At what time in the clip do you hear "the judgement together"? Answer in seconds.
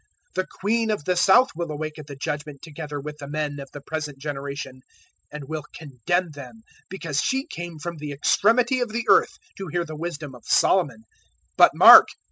2.07-2.99